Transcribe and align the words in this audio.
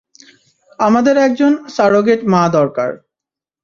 আমাদের 0.79 1.15
একজন 1.17 1.51
সারোগেট 1.67 2.21
মা 2.27 2.43
দরকার। 2.49 2.89